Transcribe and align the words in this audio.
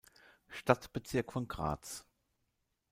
Stadtbezirk 0.49 1.31
von 1.31 1.47
Graz. 1.47 2.07